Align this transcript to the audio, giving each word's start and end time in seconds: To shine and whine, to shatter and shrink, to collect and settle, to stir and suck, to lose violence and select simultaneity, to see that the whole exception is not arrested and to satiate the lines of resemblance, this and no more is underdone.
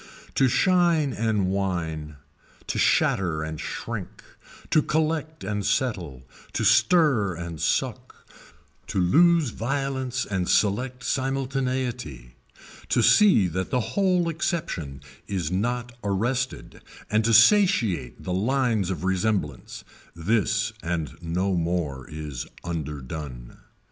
To 0.33 0.47
shine 0.47 1.13
and 1.13 1.47
whine, 1.49 2.15
to 2.65 2.79
shatter 2.79 3.43
and 3.43 3.61
shrink, 3.61 4.23
to 4.71 4.81
collect 4.81 5.43
and 5.43 5.63
settle, 5.63 6.23
to 6.53 6.63
stir 6.63 7.35
and 7.35 7.61
suck, 7.61 8.15
to 8.87 8.99
lose 8.99 9.51
violence 9.51 10.25
and 10.25 10.49
select 10.49 11.03
simultaneity, 11.03 12.33
to 12.89 13.03
see 13.03 13.47
that 13.49 13.69
the 13.69 13.91
whole 13.93 14.27
exception 14.27 15.01
is 15.27 15.51
not 15.51 15.91
arrested 16.03 16.81
and 17.11 17.23
to 17.25 17.31
satiate 17.31 18.23
the 18.23 18.33
lines 18.33 18.89
of 18.89 19.03
resemblance, 19.03 19.83
this 20.15 20.73
and 20.81 21.11
no 21.21 21.53
more 21.53 22.07
is 22.09 22.47
underdone. 22.63 23.55